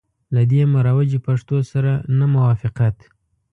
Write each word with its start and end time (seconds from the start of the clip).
له 0.35 0.41
دې 0.51 0.61
مروجي 0.73 1.19
پښتو 1.27 1.57
سره 1.71 1.91
نه 2.17 2.25
موافقت. 2.35 2.95